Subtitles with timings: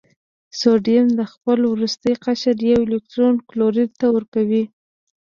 [0.59, 4.63] سوډیم د خپل وروستي قشر یو الکترون کلورین ته ورکوي.